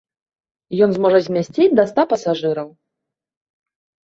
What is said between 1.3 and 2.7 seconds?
мясціць да ста пасажыраў.